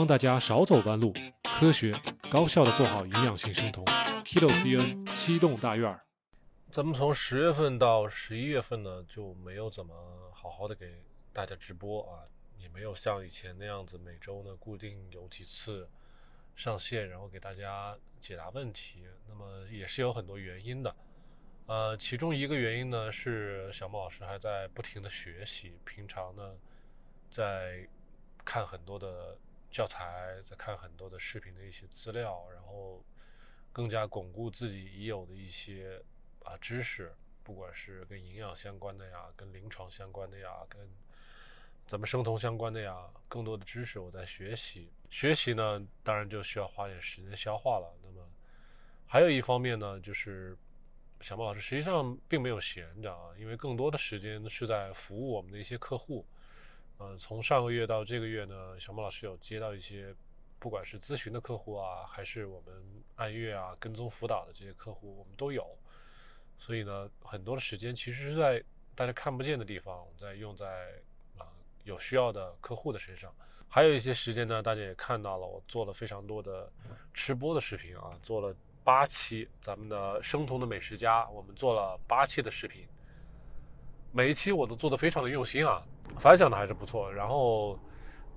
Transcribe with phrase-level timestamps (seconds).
[0.00, 1.12] 帮大家少走弯路，
[1.44, 1.92] 科学
[2.32, 3.84] 高效的做好营养性生酮。
[4.24, 6.00] Kilo CN 七栋大院儿，
[6.72, 9.94] 咱们从十月份到十一月份呢，就没有怎么
[10.32, 11.02] 好好的给
[11.34, 12.24] 大家直播啊，
[12.58, 15.86] 也没有像以前那样子每周呢固定有几次
[16.56, 19.04] 上线，然后给大家解答问题。
[19.28, 20.96] 那么也是有很多原因的，
[21.66, 26.54] 呃，其中一个原因呢是小莫老师还在不停的学习，平常呢
[27.30, 27.86] 在
[28.46, 29.36] 看很多的
[29.70, 33.04] 教材，在看很多的视频的一些资料，然后
[33.72, 36.02] 更加巩固自己已有的一些
[36.44, 37.14] 啊知识，
[37.44, 40.80] 不管是跟营养相关的呀，跟临床相关的呀，跟
[41.86, 44.90] 咱们生酮相关的呀，更多的知识我在学习。
[45.08, 47.96] 学习呢，当然就需要花点时间消化了。
[48.02, 48.28] 那么
[49.06, 50.56] 还有一方面呢，就是
[51.20, 56.26] 小莫老师实际上并没有闲着啊，因为更多的时间是在服务我们的一些客户。
[57.00, 60.14] 呃，从上个月到这个月呢，小莫老师有接到一些，
[60.58, 62.74] 不管是咨询的客户啊，还是我们
[63.16, 65.66] 按月啊跟踪辅导的这些客户，我们都有。
[66.58, 68.62] 所以呢，很多的时间其实是在
[68.94, 70.66] 大家看不见的地方，在用在
[71.38, 71.48] 啊
[71.84, 73.34] 有需要的客户的身上。
[73.66, 76.70] 还有一些时间呢，大家也看到了，我做了非常多的
[77.14, 82.86] 吃播的视频啊，做了八期咱们的生酮的美食家，我们做了八期的视频。
[84.12, 85.80] 每一期我都做的非常的用心啊，
[86.18, 87.12] 反响的还是不错。
[87.12, 87.78] 然后，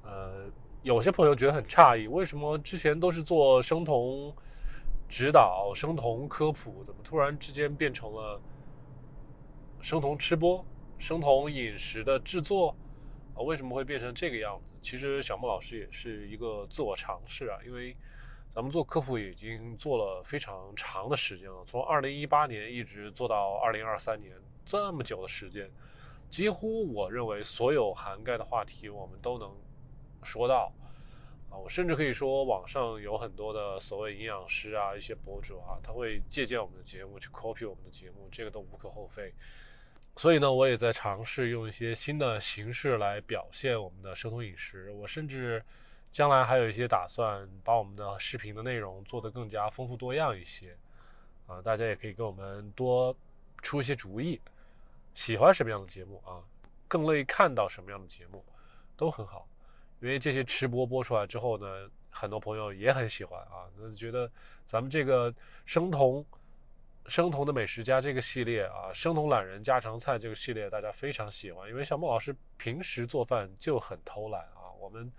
[0.04, 0.46] 呃，
[0.84, 4.32] 有些朋友觉得很诧异，为什么之前都是做生酮
[5.10, 8.40] 指导、生酮科普，怎么突然之间变成了
[9.82, 10.64] 生酮吃播、
[11.00, 12.76] 生酮饮食的制作
[13.34, 13.42] 啊？
[13.42, 14.66] 为什么会变成这个样子？
[14.84, 17.98] 其实小莫老师也是一个自我尝试啊，因为
[18.54, 24.36] 咱们做科普已经做了非常长的时间了，从二零一八年一直做到二零二三年。
[24.66, 25.70] 这么久的时间，
[26.30, 29.56] 几乎我认为所有涵盖的话题我们都能
[30.24, 30.72] 说到
[31.50, 31.58] 啊！
[31.58, 39.34] 我甚至可以说，网上有很多的所谓营养师啊，一些博主啊，他会借鉴我们的节目去 copy 我们的节目，这个都无可厚非。
[40.16, 44.92] 所以呢，我也在尝试用一些新的形式来表现我们的生酮饮食。
[44.92, 45.64] 我甚至
[46.12, 50.78] 将来还有一些打算，把我们的视频的内容做得更加丰富多样一些
[51.48, 51.62] 啊！
[51.62, 53.16] 大家也可以给我们多
[53.62, 54.40] 出一些主意。
[55.14, 56.42] 喜欢什么样的节目啊？
[56.88, 58.44] 更乐意看到什么样的节目，
[58.96, 59.48] 都很好。
[60.00, 63.66] 因为这些吃播播出来之后呢，很多朋友也很喜欢啊。
[63.78, 64.30] 那觉得
[64.68, 65.34] 咱们这个
[65.66, 66.26] 生酮、
[67.08, 71.70] 生酮的美食家这个系列啊，生酮懒人家常菜这个系列，大家非常喜欢。
[71.70, 75.12] 因为小孟老师平时做饭就很偷懒啊，我们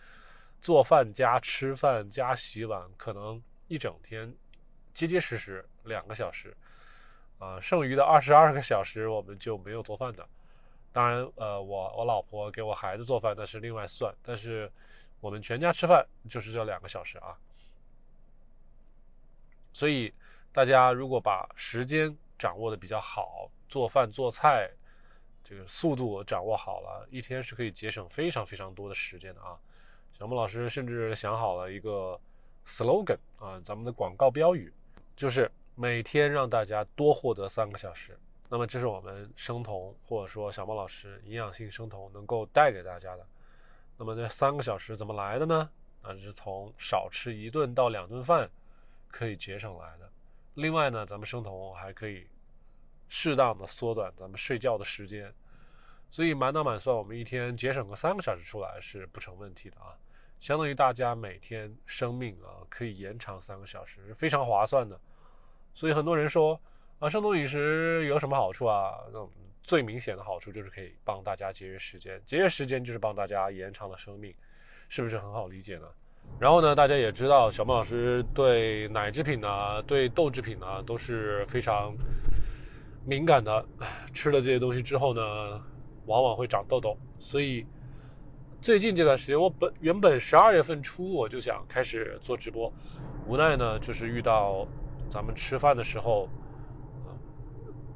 [0.61, 4.33] 做饭加吃饭加洗碗，可能一整天
[4.93, 6.55] 结结实实两个小时。
[7.39, 10.27] 啊，剩余的二十二个小时我们就没有做饭的。
[10.93, 14.71] 当然，呃，我我老婆给我孩子做饭那是另外算，但是
[15.21, 17.37] 我们全家吃饭就是这两个小时啊。
[19.73, 20.15] 所以
[20.53, 24.71] 大家如果把时间掌握的比较好，做饭做菜
[25.43, 29.59] 这个速度掌握好了，一天是可以节省非常非常多的时间的啊。
[30.17, 32.19] 小木老师甚至想好了一个
[32.65, 34.73] slogan 啊，咱们的广告标语
[35.17, 35.51] 就是。
[35.77, 38.17] 每天让大家多获得三个小时，
[38.49, 43.27] 那么这是我们生酮或者说小猫老师营养性生酮能够带给大家的。
[43.97, 45.69] 那么这三个小时怎么来的呢？
[46.03, 48.49] 啊是从少吃一顿到两顿饭
[49.09, 50.09] 可以节省来的。
[50.55, 52.29] 另外呢，咱们生酮还可以
[53.09, 55.35] 适当的缩短咱们睡觉的时间，
[56.11, 59.99] 所以满打满算，我们一天节省个三个小时出来是不成问题的啊。
[60.41, 65.01] 相当于大家每天生命啊可以延长三个小时，是非常划算的。
[65.75, 66.61] 所以很多人说
[67.01, 68.93] 啊，生酮饮食有什么好处啊？
[69.13, 69.29] 那
[69.63, 74.33] 最明显的好处就是可以帮大家节约时间，节约时间就是帮大家延长了生命，
[74.89, 75.87] 是不是很好理解呢？
[76.39, 81.95] 然后呢，大家也知道小孟老师对奶制品呢、对豆制品呢都是非常
[83.05, 83.67] 敏感的，
[84.13, 85.21] 吃了这些东西之后呢，
[86.07, 86.97] 往往会长痘痘。
[87.19, 87.67] 所以
[88.63, 92.73] 最近这段时间，我本原本十二月份初我就想开始做直播，
[93.27, 94.67] 无奈呢就是遇到。
[95.15, 96.29] 咱们吃饭的时候，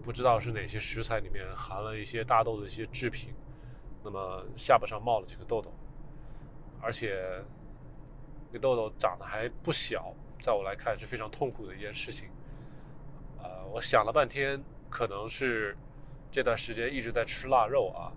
[0.05, 3.35] 不知道是哪些食材里面含了一些大豆的一些制品，
[4.05, 5.69] 那么下巴上冒了几个痘痘，
[6.81, 7.43] 而且
[8.53, 12.29] 这痘痘长得还不小，在我来看是非常痛苦的一件事情。
[13.43, 15.77] 呃，我想了半天，可能是
[16.31, 18.13] 这段时间一直在吃腊肉啊。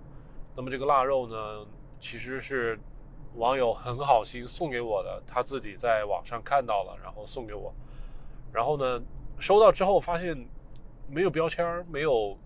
[0.56, 1.66] 那么这个腊肉呢，
[2.00, 2.80] 其实是
[3.34, 7.74] 网友很好心送给我的，他自己在网上看到了，然后送给我。
[8.54, 9.02] 然后呢，
[9.40, 10.48] 收到之后发现
[11.10, 12.38] 没有标签没有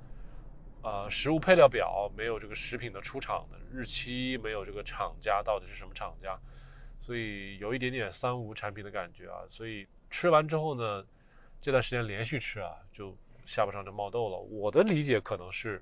[0.82, 6.40] 啊食物配料表，没有这个食品的出厂的日期，没有这个厂家到底是什么厂家，
[7.02, 9.42] 所以有一点点三无产品的感觉啊。
[9.50, 11.06] 所以吃完之后呢，
[11.62, 13.16] 这段时间连续吃啊，就
[13.46, 14.38] 下巴上就冒痘了。
[14.38, 15.82] 我的理解可能是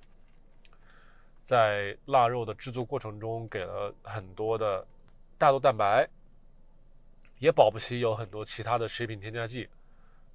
[1.43, 4.87] 在腊肉的制作过程中给了很多的
[5.37, 6.07] 大豆蛋白，
[7.39, 9.67] 也保不齐有很多其他的食品添加剂。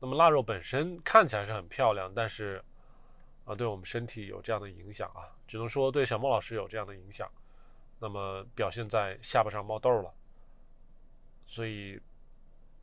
[0.00, 2.62] 那么腊肉本身看起来是很漂亮，但是
[3.44, 7.28] 啊，对我们身体有这样的影响啊，只能说对小莫老师有这样的影响。
[8.00, 10.14] 那么表现在下巴上冒痘了，
[11.46, 12.00] 所以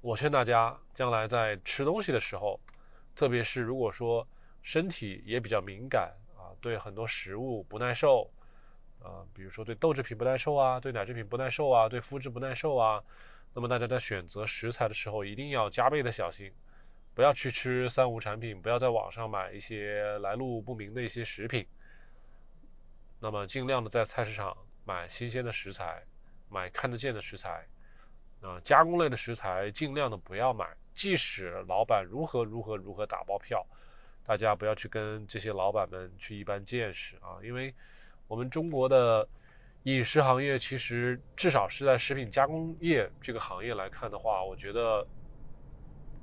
[0.02, 2.60] 我劝大家将来在吃东西的时候，
[3.16, 4.28] 特别是如果说
[4.62, 8.30] 身体也比较敏感啊，对很多食物不耐受，
[9.02, 13.02] 啊，比如说对豆制品不耐受啊，对奶制品不耐受啊，对麸质不耐受啊，
[13.54, 16.52] 那么大家在选择食材的时候一定要加倍的小心，
[17.16, 21.66] 不要去吃三无产品，不要在网上买一些来路不明的一些食品，
[23.20, 24.56] 那么尽量的在菜市场。
[24.88, 26.04] 买新鲜的食材，
[26.48, 27.66] 买看得见的食材，
[28.40, 30.64] 啊，加工类的食材尽量的不要买。
[30.94, 33.66] 即使老板如何如何如何打包票，
[34.24, 37.42] 大家不要去跟这些老板们去一般见识啊！
[37.42, 37.74] 因为
[38.28, 39.28] 我们中国的
[39.86, 45.04] 饮食行业，其实至少是在食品加工业这个行业来看的话，我觉得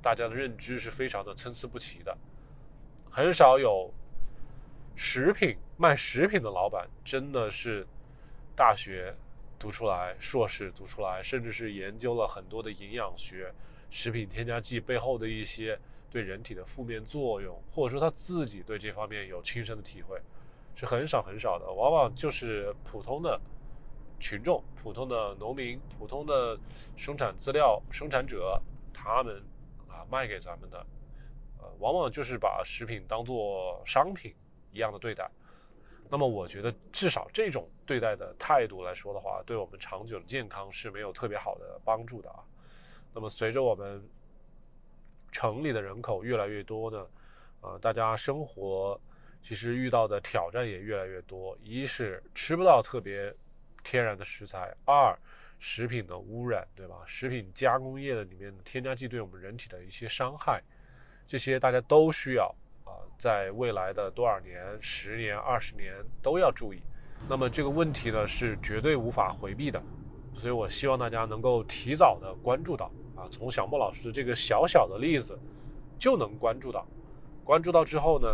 [0.03, 2.15] 大家的认知是非常的参差不齐的，
[3.09, 3.91] 很少有
[4.95, 7.87] 食品卖食品的老板真的是。
[8.55, 9.15] 大学
[9.57, 13.51] 读出来，硕士读出来，甚至是研究了很多的营养学、
[13.89, 15.79] 食品添加剂背后的一些
[16.11, 20.21] 对人体的负面作用，或者说他自己对这方面有亲身的体会，
[20.75, 21.65] 是很少很少的。
[21.65, 23.41] 往往就是普通的
[24.19, 26.55] 群众、普通的农民、普通的
[26.95, 28.61] 生产资料生产者，
[28.93, 29.41] 他们
[30.09, 30.85] 卖给咱们的，
[31.59, 34.33] 呃，往往就是把食品当做商品
[34.71, 35.29] 一样的对待。
[36.09, 42.43] 那么我觉得，至少这种对待的态度来说的话，对我们长久的健康是没有特别好的帮助的啊。
[43.13, 44.03] 那么随着我们
[45.31, 47.07] 城里的人口越来越多呢，
[47.61, 48.99] 呃，大家生活
[49.41, 51.57] 其实遇到的挑战也越来越多。
[51.63, 53.33] 一是吃不到特别
[53.83, 55.17] 天然的食材，二
[55.65, 56.95] 食品的污染，对吧？
[57.05, 60.61] 食品加工业的里面的添加剂对我们人体的一些伤害，
[61.25, 62.91] 这些大家都需要啊。
[63.17, 66.81] 在未来的多少年、十年、二十年都要注意。
[67.29, 69.81] 那么这个问题呢是绝对无法回避的，
[70.35, 75.39] 所以我希望大家能够提早的关注到啊，从小莫老师这个小小的例子
[75.97, 76.85] 就能关注到，
[77.45, 78.27] 关注到之后呢，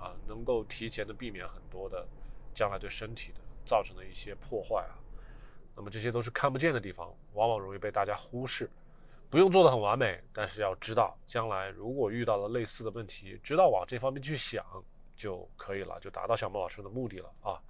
[0.00, 2.08] 啊，能够提前的避免很多的
[2.54, 4.96] 将来对身体的造成的一些破坏啊。
[5.76, 8.70] 那么这些都是看不见的地方，往往容易被大家忽视。
[9.30, 14.64] 不用做的很完美，但是要知道，将来如果遇到了类似的问题，知道往这方面去想
[15.16, 17.60] 就可以了，就达到小莫老师的目的了啊。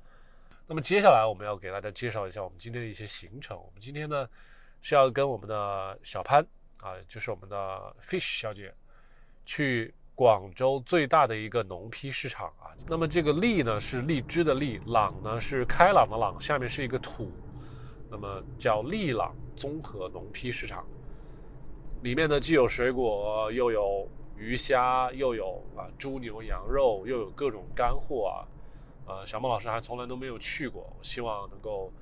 [0.67, 3.57] 那么接下来我们要给大家介绍一下我们今天的一些行程。
[3.57, 4.29] 我们今天呢
[4.83, 6.47] 是要跟我们的小潘
[6.79, 8.75] 啊，就是我们的 Fish 小姐，
[9.47, 12.73] 去广州最大的一个农批市场啊。
[12.87, 17.33] 那么这个荔呢是荔枝的荔，朗呢是开朗的朗，下面是一个土，
[18.15, 20.87] 那么叫利朗综合农批市场。
[22.05, 28.47] 里面呢，既有水果，又有鱼虾，又有啊猪牛羊肉，又有各种干货啊，
[29.05, 31.93] 呃，小孟老师还从来都没有去过，我希望能够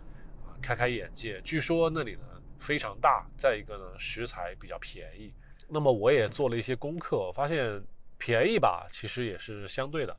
[0.44, 1.40] 啊开开眼界。
[1.42, 2.20] 据说那里呢
[2.58, 5.32] 非常大，再一个呢食材比较便宜。
[5.66, 7.82] 那么我也做了一些功课，发现
[8.18, 10.14] 便宜吧，其实也是相对的，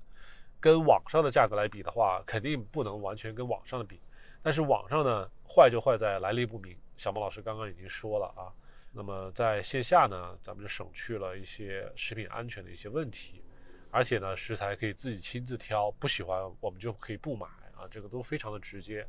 [0.59, 3.99] 跟网上的价格来比的话，肯定不能完全跟网上的比。
[4.45, 8.49] 但是网上呢坏就坏在来历不明，小孟老师刚刚已经说了啊。
[8.91, 13.43] 那么在线下呢，咱们就省去了一些食品安全的一些问题，
[13.91, 17.45] 而且呢，食材可以自己亲自挑，不喜欢我们就可以不买
[17.75, 19.05] 啊，这个都非常的直接。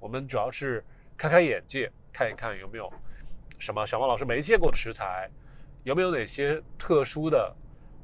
[0.00, 0.84] 我们主要是
[1.16, 2.92] 开开眼界，看一看有没有
[3.58, 5.30] 什么小王老师没见过的食材，
[5.84, 7.54] 有没有哪些特殊的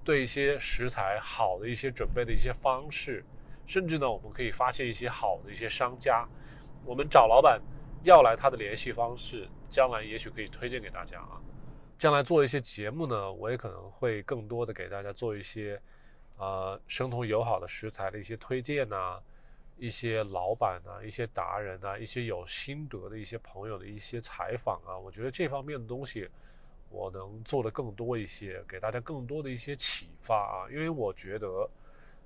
[0.05, 3.25] 对一些食材好的一些准备的一些方式，
[3.67, 6.29] 甚至呢，我们可以发现一些好的一些商家，
[6.85, 7.61] 我们找老板
[8.03, 9.49] 要来他的联系方式。
[9.73, 11.41] 将来也许可以推荐给大家啊。
[11.99, 15.81] 将来做一些节目呢，我也可能会更多的给大家做一些，
[16.37, 19.19] 呃，生酮友好的食材的一些推荐呐，
[19.79, 24.99] 一些老板呐，一些达人呐，一些有心得的一些朋友的一些采访啊。
[24.99, 26.29] 我觉得这方面的东西，
[26.91, 30.69] 我能做的更多一些，给大家更多的一些启发啊。
[30.71, 31.67] 因为我觉得，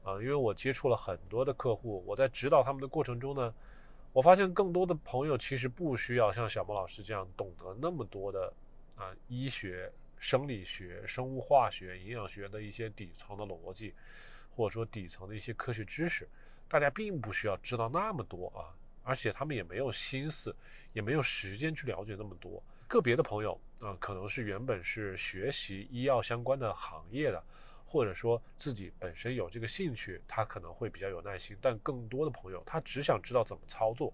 [0.03, 3.55] 啊，因为我接触了很多的客户，我在指导他们的过程中呢。
[4.17, 8.51] 我发现更多的朋友其实不需要像小莫老师这样懂得那么多的
[8.95, 13.93] 啊医学、生理学、生物化学、营养学的一些底层的逻辑，
[14.57, 16.27] 或者说底层的一些科学知识，
[16.67, 18.73] 大家并不需要知道那么多啊，
[19.05, 20.57] 而且他们也没有心思，
[20.95, 22.63] 也没有时间去了解那么多。
[22.89, 27.45] 个别的朋友啊、可能是原本是学习医药相关的行业的，
[27.87, 31.57] 或者说自己本身有这个兴趣，他可能会比较有耐心。
[31.63, 34.13] 但更多的朋友，他只想知道怎么操作，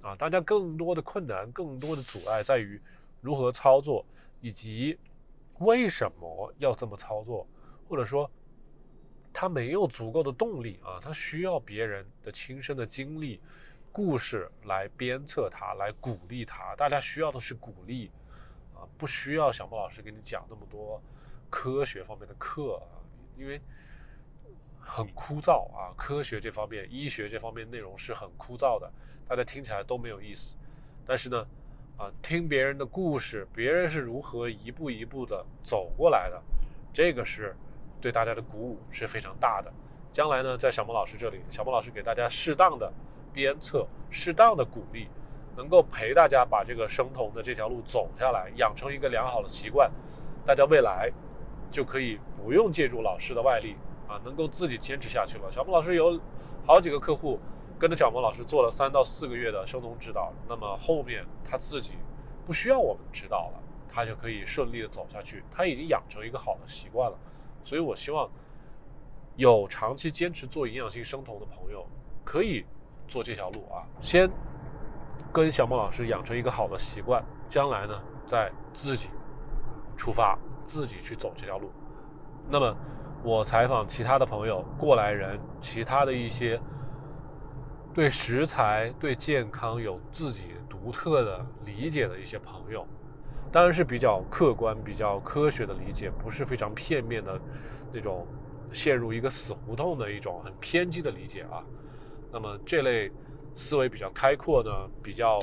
[0.00, 2.80] 啊，大家更多的困难、更多的阻碍在于
[3.20, 4.04] 如何操作，
[4.40, 4.98] 以及
[5.58, 7.46] 为什么要这么操作，
[7.88, 8.28] 或者说
[9.32, 13.40] 他没有足够的动力啊，他需要别人的亲身的经历、
[13.92, 16.74] 故事来鞭策他，来鼓励他。
[16.76, 18.10] 大家需要的是鼓励
[18.74, 21.00] 啊，不需要小莫老师给你讲那么多
[21.50, 23.00] 科学方面的课啊，
[23.36, 23.60] 因为
[24.80, 25.94] 很枯燥啊。
[25.96, 28.90] 科学这方面、医学这方面内容是很枯燥的，
[29.28, 30.56] 大家听起来都没有意思。
[31.06, 31.46] 但是呢，
[31.96, 36.42] 啊，听别人的故事，别人是如何一步一步的走过来的，
[36.92, 37.54] 这个是
[38.00, 39.72] 对大家的鼓舞是非常大的。
[40.12, 42.92] 将来呢，在小莫老师这里，小莫老师给大家适当的
[43.32, 45.08] 鞭策，适当的鼓励，
[45.56, 49.90] 能够陪大家把这个生酮的这条路走下来，养成一个良好的习惯，
[50.46, 51.10] 大家未来
[51.74, 53.74] 就可以不用借助老师的外力
[54.06, 55.50] 啊，能够自己坚持下去了。
[55.50, 56.20] 小莫老师有
[56.64, 57.40] 好几个客户
[57.80, 61.94] 跟着小莫老师做了三到四个月的生酮指导，那么后面他自己
[62.46, 63.60] 不需要我们指导了，
[63.92, 67.18] 他就可以顺利的走下去，他已经养成一个好的习惯了。
[67.64, 68.30] 所以我希望
[69.34, 71.84] 有长期坚持做营养性生酮的朋友，
[72.22, 72.64] 可以
[73.08, 74.30] 做这条路啊，先
[75.32, 79.08] 跟小莫老师养成一个好的习惯，将来呢再自己
[79.96, 81.70] 出发，自己去走这条路。
[82.48, 82.76] 那么
[83.22, 86.60] 我采访其他的朋友、过来人，其他的一些
[87.94, 92.86] 对食材、对健康有自己独特的理解的一些朋友，
[93.50, 97.40] 当然是比较客观、比较科学的理解，不是非常片面的
[97.92, 98.26] 那种
[98.72, 101.64] 陷入一个死胡同的一种很偏激的理解啊。
[102.32, 103.10] 那么这类
[103.54, 104.70] 思维比较开阔呢，
[105.02, 105.38] 比较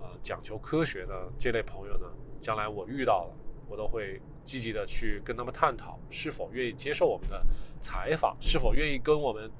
[0.00, 2.06] 呃讲求科学的这类朋友呢，
[2.40, 3.34] 将来我遇到了，
[3.68, 7.44] 我都会积极的去跟他们探讨，是否愿意接受我们的
[7.82, 9.50] 采访，是否愿意跟我们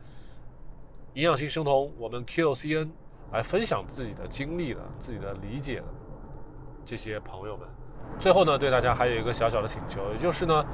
[1.15, 2.89] 营养性生酮，我们 QCN
[3.33, 5.85] 来分享自己的经历的、自己的理解的
[6.85, 7.67] 这些朋友们。
[8.21, 10.65] 最后呢，对大家还有一个小小的请求，也就是呢，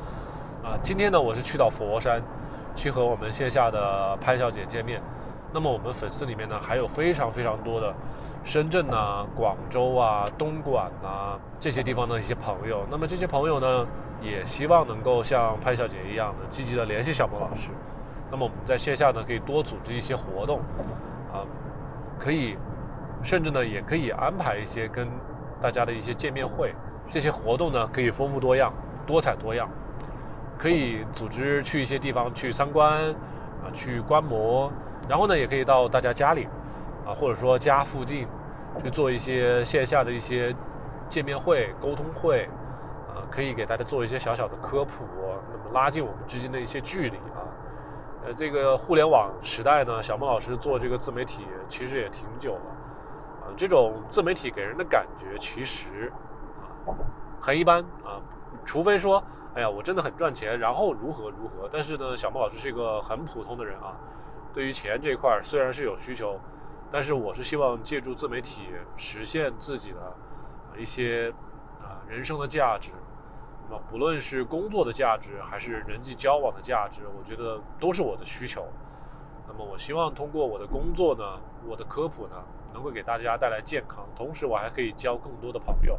[0.63, 2.23] 啊，今天呢我是去到佛山，
[2.77, 5.03] 去和我们线下的潘小姐见面。
[5.55, 7.95] 那么我们粉丝里面呢，还有非常非常多的
[8.45, 12.85] 深圳呐、广州啊、东莞呐这些地方的一些朋友。
[12.91, 13.87] 那么这些朋友呢，
[14.21, 17.71] 也希望能够像潘小姐一样的积极的联系小莫老师。
[18.31, 20.59] 那么我们在线下呢，可以多组织一些活动，
[21.33, 21.45] 啊，
[22.19, 22.57] 可以，
[23.23, 25.07] 甚至呢，也可以安排一些跟
[25.61, 26.75] 大家的一些见面会。
[27.11, 28.73] 这些活动呢，可以丰富多样、
[29.07, 29.69] 多彩多样，
[30.59, 33.11] 可以组织去一些地方去参观，
[33.63, 34.73] 啊，去观摩，
[35.09, 36.49] 然后呢，也可以到大家家里，
[37.07, 38.27] 啊，或者说家附近，
[38.83, 40.55] 去做一些线下的一些
[41.09, 42.45] 见面会、沟通会，
[43.09, 45.05] 啊，可以给大家做一些小小的科普，
[45.51, 47.43] 那么拉近我们之间的一些距离啊。
[48.25, 52.71] 呃，这个互联网时代呢，小孟老师做这个自媒体其实也挺久了，
[53.41, 56.13] 啊，这种自媒体给人的感觉其实
[56.61, 56.95] 啊
[57.41, 58.23] 很一般啊，
[58.65, 59.21] 除非说，
[59.55, 61.69] 哎呀，我真的很赚钱，然后如何如何。
[61.73, 63.97] 但是呢，小孟老师是一个很普通的人啊，
[64.55, 66.39] 对于钱这一块虽然是有需求，
[66.93, 68.69] 但是我是希望借助自媒体
[68.99, 70.15] 实现自己的
[70.79, 71.33] 一些
[71.81, 72.91] 啊人生的价值。
[73.71, 78.67] 那么，不论是工作的价值，还是人际交往的价值，我觉得都是我的需求。
[79.49, 82.37] 那么，我希望通过我的工作呢，我的科普呢，
[82.75, 85.99] 能够给大家带来健康，同时我还可以交更多的朋友。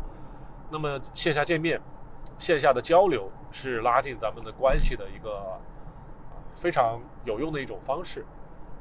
[0.69, 1.81] 那么，线下见面、
[2.37, 5.59] 线下的交流是拉近咱们的关系的一个
[6.53, 8.23] 非常有用的一种方式。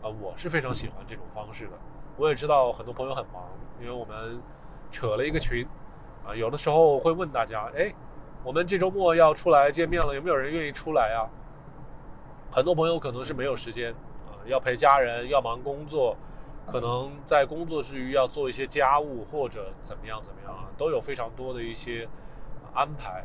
[0.03, 1.73] 啊，我是非常喜欢这种方式的。
[2.17, 3.49] 我也知道很多朋友很忙，
[3.81, 4.41] 因为我们
[4.91, 5.67] 扯了一个群，
[6.27, 7.93] 啊，有的时候会问大家，哎。
[8.45, 11.31] 我们这周末要出来见面了，有没有人愿意出来啊？
[12.51, 13.93] 很多朋友可能是没有时间
[14.27, 16.17] 啊，要陪家人，要忙工作，
[16.67, 22.09] 可能在工作之余要做一些家务或者怎么样怎么样啊，都有非常多的一些
[22.75, 23.23] 安排。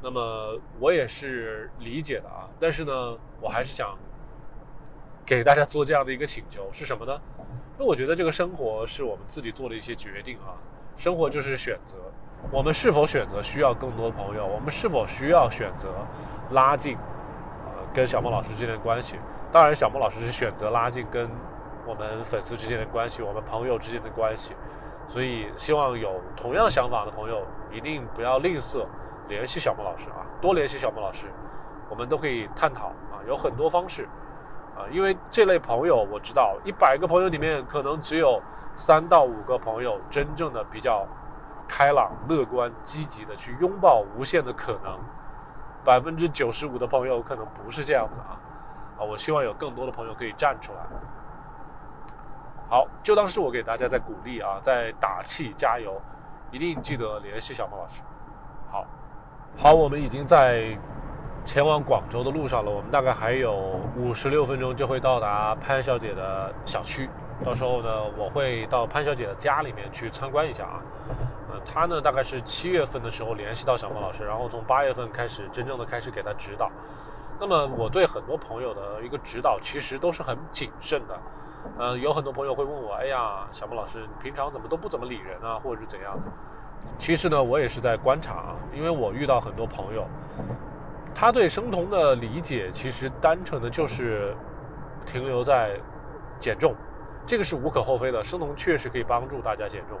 [0.00, 3.98] 那么我也是理解的啊，但是呢，我还是想
[5.24, 7.20] 给大家做这样的一个请求，是什么呢？
[7.78, 10.54] 那我觉得这个生活是我们自己做的一些决定啊，
[10.96, 11.96] 生活就是选择。
[12.50, 14.44] 我们是否选择需要更多的朋友？
[14.44, 15.88] 我们是否需要选择
[16.50, 19.14] 拉近呃跟小孟老师之间的关系？
[19.52, 21.30] 当然，小孟老师是选择拉近跟
[21.86, 24.54] 我们粉丝之间的关系，我们朋友之间的关系。
[25.08, 28.84] 所以，希望有同样想法的朋友一定不要吝啬
[29.28, 31.26] 联系小孟老师啊，多联系小孟老师，
[31.88, 34.08] 我们都可以探讨啊，有很多方式
[34.90, 38.40] 因为这类朋友我知道，一百个朋友里面可能只有
[38.76, 41.06] 三到五个朋友真正的比较
[41.68, 44.98] 开朗、乐观、积极的去拥抱无限的可能。
[45.84, 48.38] 百分之九十五的朋友可能不是这样子啊，
[48.98, 50.78] 啊，我希望有更多的朋友可以站出来。
[52.68, 56.00] 好，就当是我给大家在鼓励啊，在打气加油，
[56.52, 58.00] 一定记得联系小莫老师。
[58.70, 58.86] 好，
[59.58, 60.78] 好，我们已经在
[61.44, 67.08] 前往广州的路上了，我们大概还有五十六分钟就会到达潘小姐的小区。
[67.44, 70.80] 到时候呢，我会到潘小姐的家里面去参观一下啊。
[71.50, 76.70] 呃，她呢大概是七月份的时候联系到小莫老师，然后从八月份开始真正的开始给她指导。
[77.40, 81.18] 那么我对很多朋友的一个指导其实都是很谨慎的。
[81.76, 86.16] 呃，有很多朋友会问我，哎呀，小莫老师，你平常怎么都不怎么理人啊，或者是怎样？
[86.98, 90.06] 其实呢，我也是在观察啊，因为我遇到很多朋友，
[91.14, 94.34] 他对生酮的理解其实单纯的就是
[95.06, 95.78] 停留在
[96.40, 96.74] 减重。
[97.24, 99.96] 这个是无可厚非的，生酮确实可以帮助大家减重，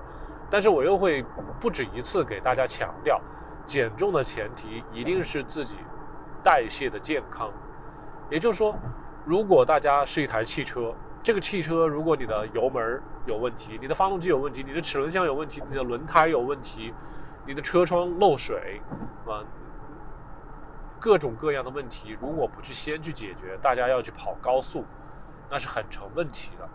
[0.50, 1.24] 但是我又会
[1.60, 3.20] 不止一次给大家强调，
[3.64, 5.74] 减重的前提一定是自己
[6.42, 7.48] 代谢的健康。
[8.28, 8.74] 也就是说，
[9.24, 10.92] 如果大家是一台汽车，
[11.22, 16.92] 这个汽车如果你的油门有问题，你的发动机有问题，你的齿轮箱有问题，你的轮胎有问题，
[17.46, 18.80] 你的车窗漏水，
[19.26, 19.44] 啊，
[21.02, 24.84] 各种各样的问题，如果不去先去解决，大家要去跑高速，
[25.50, 26.68] 那是很成问题的。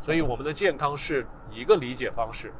[0.00, 2.50] 所以我们的健康是一个理解方式。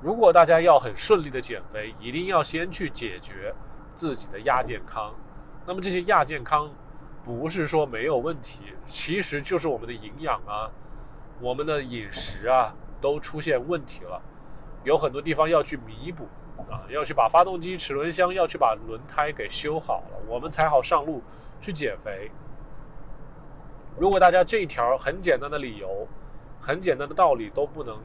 [0.00, 3.54] 如果大家要很顺利的减肥，一定要先去解决
[3.94, 5.12] 自己的亚健康。
[5.66, 6.70] 那么这些亚健康，
[7.22, 10.70] 不是说没有问题，其实就是我们的营养啊，
[11.38, 14.22] 我们的饮食啊都出现问题了，
[14.84, 16.26] 有很多地方要去弥补
[16.70, 21.22] 啊，要去把发动机、齿轮箱要去把轮胎给修好了，我们才好上路
[21.60, 22.30] 去减肥。
[23.98, 26.06] 如果大家这一条很简单的理由，
[26.60, 27.96] 很简单的道理都不能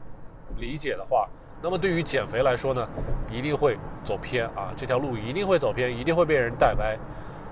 [0.58, 1.28] 理解的话，
[1.62, 2.88] 那么对于减肥来说呢，
[3.32, 6.98] 一定会走偏啊，这条路一定会走偏，一定会被人带歪。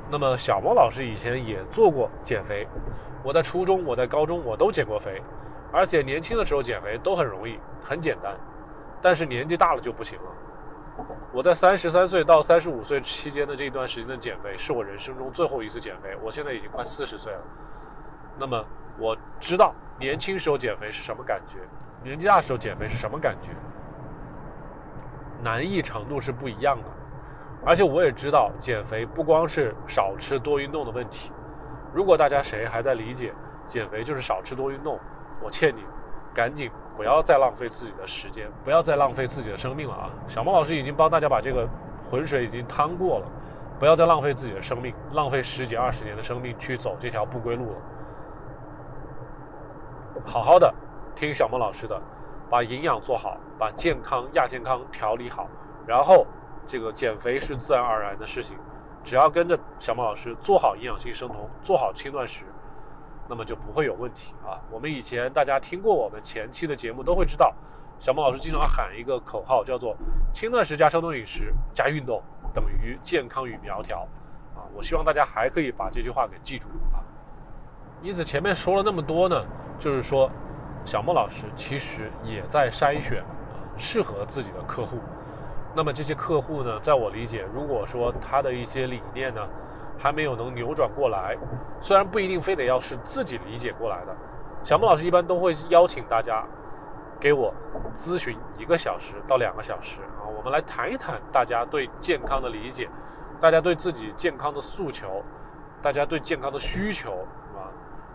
[0.10, 2.68] 那么小猫老师以前也做过减肥，
[3.24, 5.22] 我在初中、我在高中我都减过肥，
[5.72, 8.36] 而且年轻的时候减肥都很容易、很简单，
[9.02, 10.32] 但是年纪大了就不行了。
[11.34, 16.16] 我在三十三岁到三十五岁期间的这一段时间的减肥，是我人生中最后一次减肥。
[16.22, 17.42] 我现在已经快四十岁了，
[18.40, 18.64] 那么。
[19.00, 21.60] 我知道年轻时候减肥是什么感觉，
[22.04, 23.52] 年纪大时候减肥是什么感觉，
[25.44, 26.84] 难易程度是不一样的。
[27.64, 31.32] 而且我也知道减肥不光是少吃多运动的问题。
[31.94, 33.32] 如果大家谁还在理解
[33.68, 35.00] 减肥就是少吃多运动，
[35.44, 35.84] 我劝你
[36.38, 40.08] 赶紧不要再浪费自己的时间，不要再浪费自己的生命了啊！
[40.28, 41.68] 小孟老师已经帮大家把这个
[42.12, 43.26] 浑水已经趟过了，
[43.80, 47.78] 不要再浪费自己的生命，浪费十几二十年的生命去走这条不归路了。
[50.24, 50.72] 好好的
[51.16, 52.00] 听小孟老师的，
[52.52, 55.48] 把营养做好，把健康亚健康调理好，
[55.88, 56.24] 然后
[56.68, 58.56] 这个减肥是自然而然的事情，
[59.04, 62.44] 只要跟着小孟老师做好营养性生酮，做好轻断食，
[63.30, 64.60] 那么就不会有问题啊。
[64.72, 67.54] 我们以前大家听过我们前期的节目都会知道，
[68.00, 69.96] 小孟老师经常喊一个口号，叫做
[70.34, 72.22] 轻断食加生酮饮食加运动
[72.54, 74.08] 等于健康与苗条
[74.56, 74.66] 啊。
[74.74, 77.04] 我希望大家还可以把这句话给记住啊。
[78.02, 79.46] 因此前面说了那么多呢。
[79.80, 80.28] 就是说，
[80.86, 83.24] 小莫老师其实也在筛选
[83.78, 84.98] 适合自己的客户。
[85.76, 89.48] 那么这些客户呢，在我理解，如果说他的一些理念呢，
[89.98, 91.36] 还没有能扭转过来，
[91.82, 94.16] 虽然不一定非得要是自己理解过来的，
[94.64, 96.46] 小木老师一般都会邀请大家
[97.20, 97.54] 给我
[97.94, 102.88] 咨询一个小时到两个小时啊，我们来谈一谈大家对健康的理解，
[103.42, 105.24] 大家对自己健康的诉求，
[105.82, 107.70] 大家对健康的需求啊。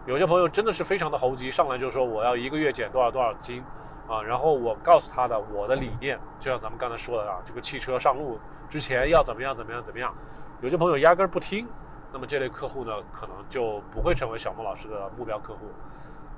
[0.07, 3.63] 有些朋友真的是非常的猴急，上来就说我要一个月减多少多少斤，
[4.09, 10.13] 啊，然后我告诉他的我的理念，就像咱们刚才说的啊，这个汽车上路之前要怎么样怎么样怎么样，
[10.63, 11.67] 有些朋友压根儿不听，
[12.13, 15.67] 那么这类客户呢，可能就不会成为小孟老师的目标客户。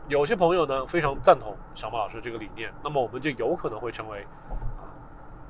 [0.09, 4.23] 有些朋友呢非常赞同小孟老师这个理念，那么我们就有可能会成为
[4.79, 4.89] 啊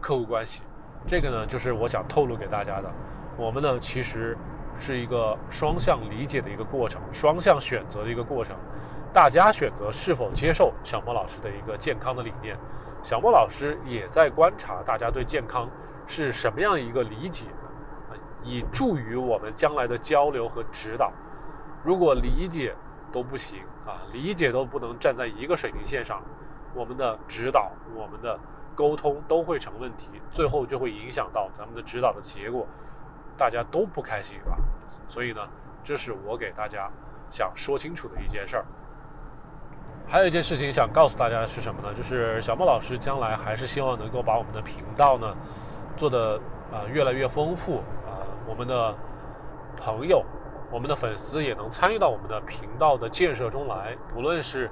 [0.01, 0.63] 客户关系。
[1.07, 2.91] 这个呢就是我想透露给大家的，
[3.39, 4.37] 我们呢其实。
[4.81, 8.57] 是一个双向理解的一个过程，双向选择的一个过程。
[9.13, 12.59] 大家选择是否接受小莫老师的一个健康的理念，
[13.05, 15.71] 小莫老师也在观察大家对健康
[16.09, 17.45] 是什么样一个理解，
[18.45, 21.13] 以助于我们将来的交流和指导。
[21.83, 22.75] 如果理解
[23.13, 26.23] 都不行啊，理解都不能站在一个水平线上，
[26.75, 28.39] 我们的指导、我们的
[28.75, 32.67] 沟通都会成问题，最后就会影响到咱们的指导的结果。
[33.37, 34.57] 大家都不开心啊，
[35.09, 35.41] 所以呢，
[35.83, 36.89] 这是我给大家
[37.31, 38.65] 想说清楚的一件事儿。
[40.07, 41.93] 还有一件事情想告诉大家的是什么呢？
[41.95, 45.35] 就是小莫老师将来还是希望能够把我们的频道呢
[45.97, 46.39] 做的
[46.71, 47.83] 啊越来越丰富，
[48.47, 48.95] 我们的
[49.77, 50.25] 朋友、
[50.71, 54.71] 我们的粉丝也能参与到我们的频道的建设中来，不论是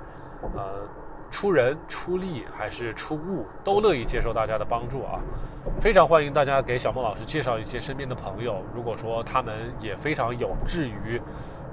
[0.55, 0.87] 呃
[1.31, 5.21] 出人出力还是出物，都乐意接受大家的帮助啊。
[5.81, 11.21] 非常欢迎大家给小孟老师介绍一些身边的朋友，如果说他们也非常有志于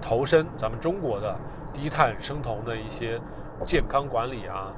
[0.02, 1.36] 投身咱们中国的
[1.74, 3.20] 低碳生酮的一些
[3.66, 4.72] 健康管理啊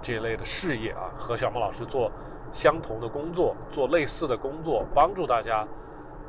[0.00, 2.12] 这一类的事业啊，和小孟老师做
[2.52, 5.66] 相同的工作，做类似的工作，帮助大家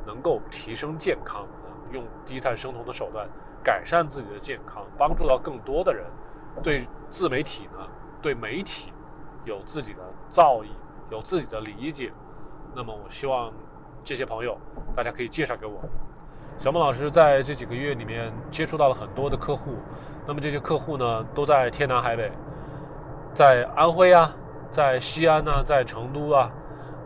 [0.06, 3.28] 能够提升健康啊，用低碳生酮的手段
[3.62, 6.04] 改善自己的健康，帮助到更多的人，
[6.62, 7.86] 对自媒体呢，
[8.20, 8.92] 对媒体
[9.44, 10.66] 有自己的造诣，
[11.10, 12.12] 有自己的理解。
[12.74, 13.52] 那么我希望
[14.02, 14.56] 这些朋友，
[14.96, 15.80] 大家可以介绍给我。
[16.58, 19.74] 小孟老师在这几个月里面接触到了很多的客户，
[20.26, 22.30] 那么这些客户呢都在天南海北，
[23.34, 24.32] 在安徽啊，
[24.70, 26.50] 在西安啊，在成都啊，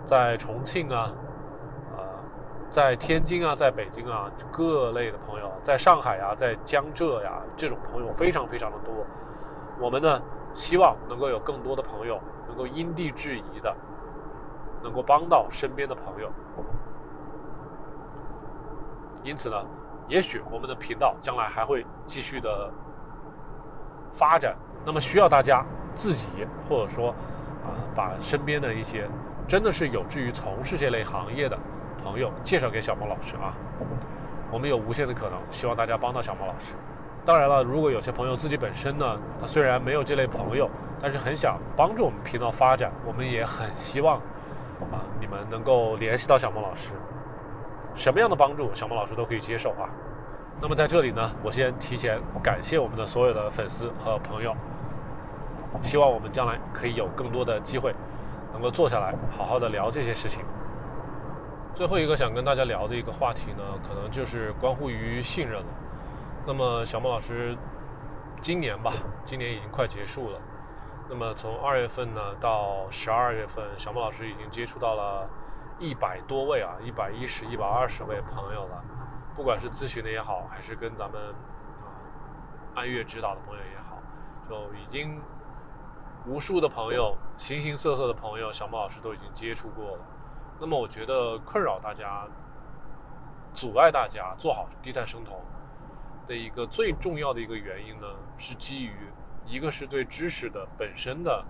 [0.05, 1.13] 在重庆，啊，
[2.77, 8.93] 在天津啊，在北京啊，各类的朋友，在上海啊，在江浙呀，这种朋友非常非常的多。
[9.81, 10.21] 我们呢
[10.55, 13.75] 希望能够有更多的朋友能够因地制宜的。
[14.83, 16.31] 能够帮到身边的朋友，
[19.25, 19.57] 因此呢，
[20.07, 22.71] 也许我们的频道将来还会继续的
[24.13, 24.55] 发展。
[24.85, 26.29] 那么需要大家自己
[26.69, 27.09] 或者说
[27.65, 29.09] 啊，把身边的一些
[29.49, 31.59] 真的是有志于从事这类行业的
[32.07, 33.53] 朋友介绍给小毛老师啊。
[34.53, 36.73] 我们有无限的可能，希望大家帮到小毛老师。
[37.25, 40.71] 当然了，如果有些朋友自己本身呢，他虽然没有这类朋友，
[41.03, 44.19] 但是很想帮助我们频道发展，我们也很希望。
[44.93, 46.93] 啊，你们能够联系到小孟老师，
[47.97, 49.91] 什么样的帮助，小孟老师都可以接受啊。
[50.61, 54.55] 那么在这里呢，我先提前感谢我们的所有的粉丝和朋友，
[55.83, 57.93] 希望我们将来可以有更多的机会，
[58.53, 60.43] 能够坐下来好好的聊这些事情。
[61.77, 65.67] 最后一个想跟大家聊的一个话题呢，可能就是关乎于信任了。
[66.47, 67.55] 那么小孟老师，
[68.41, 68.95] 今年吧，
[69.27, 70.41] 今年已经快结束了。
[71.07, 75.29] 那么从二月份呢到十二月份，小莫老师已经接触到了
[75.79, 78.83] 一百多位啊，一百一十、一百二十位朋友了。
[79.37, 81.21] 不管是咨询的也好，还是跟咱们
[81.85, 81.93] 啊
[82.75, 84.01] 按月指导的朋友也好，
[84.49, 85.21] 就已经
[86.25, 89.99] 无数的朋友、形形色色的朋友，小莫老师都已经接触过了。
[90.61, 92.27] 那么我觉得困扰大家、
[93.55, 95.41] 阻碍大家做好低碳生酮
[96.27, 98.07] 的一个最重要的一个原因呢，
[98.39, 98.93] 是基于。
[99.49, 101.45] 一个是对知识的本身的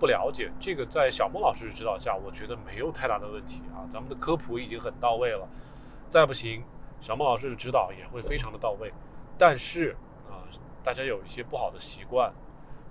[0.00, 3.84] 不了解，这个在小孟老师的指导下，我觉得没有太大的问题啊。
[3.92, 5.46] 咱们的科普已经很到位了，
[6.08, 6.64] 再不行，
[7.02, 8.90] 小孟老师的指导也会非常的到位。
[9.36, 9.94] 但是
[10.30, 10.48] 啊，
[10.82, 12.32] 大家有一些不好的习惯，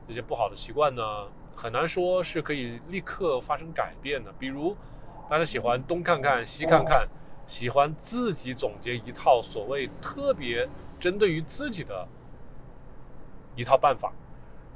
[0.08, 4.32] 这些不好的习惯呢，很难说是可以立刻发生改变的。
[4.38, 4.78] 比如，
[5.32, 7.08] 大家喜欢东看看西看看，
[7.48, 10.68] 喜欢自己总结一套所谓特别
[11.00, 12.06] 针对于自己的
[13.56, 14.12] 一套办法。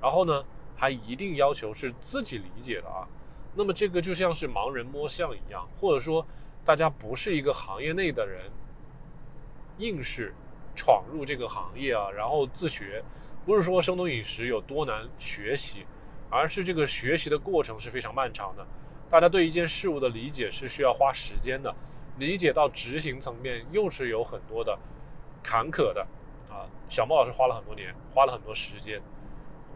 [0.02, 0.46] 然后呢，
[0.78, 3.06] 还一定要求是自己理解的啊。
[3.54, 6.26] 那么这个就像是盲人摸象一样，或者说
[6.64, 8.50] 大家不是一个行业内的人，
[9.80, 10.34] 硬是
[10.74, 13.04] 闯入这个行业啊，然后自学，
[13.46, 15.86] 不是说生酮饮食有多难学习，
[16.30, 18.66] 而是这个学习的过程是非常漫长的。
[19.10, 21.74] 大家对一件事物的理解是需要花时间的，
[22.18, 24.78] 理解到执行层面又是有很多的
[25.44, 26.06] 坎坷的
[26.50, 26.66] 啊。
[26.90, 29.02] 小莫老师花了很多年，花了很多时间。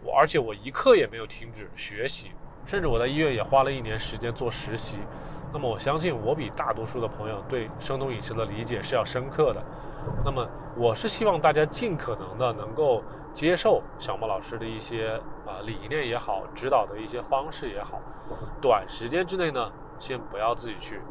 [0.04, 2.32] 我而且我一刻也没有停止学习，
[2.65, 4.96] 甚至我在医院也花了一年时间做实习。
[5.52, 9.63] 那么我相信我比大多数的朋友对生酮饮食的理解是要深刻的。
[10.24, 18.00] 那么我是希望大家尽可能的能够接受小莫老师的一些啊理念也好，指导的一些方式也好。
[18.62, 21.02] 短时间之内呢，先不要自己去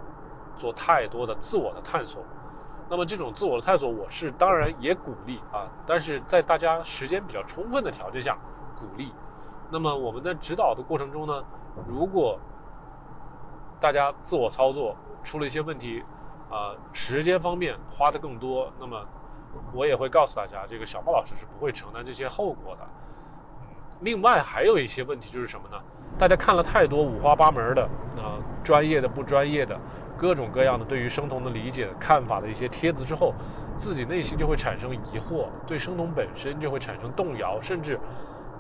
[0.57, 2.23] 做太多的自我的探索。
[2.91, 8.37] 那么这种自我的探索，我是当然也鼓励啊，但是在大家时间比较充分的条件下。
[8.79, 9.13] 鼓励。
[9.71, 11.45] 那么我们在指导的过程中呢，
[11.89, 12.39] 如果
[13.81, 16.03] 大家自我操作出了一些问题，
[16.49, 19.05] 啊，时间方面花的更多，那么
[19.73, 22.87] 我也会告诉大家，这个小莫老师是不会承担这些后果的。
[24.01, 25.77] 另外还有一些问题就是什么呢？
[26.19, 27.83] 大家看了太多五花八门的
[28.17, 29.79] 啊，专业的不专业的，
[30.17, 33.35] 各种各样的对于生酮的理解看法的一些帖子之后，
[33.77, 37.99] 自己内心就会产生疑惑，对生酮本身就会产生动摇，甚至。